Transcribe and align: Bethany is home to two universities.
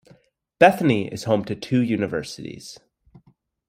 Bethany 0.57 1.07
is 1.13 1.25
home 1.25 1.45
to 1.45 1.53
two 1.53 1.79
universities. 1.79 2.79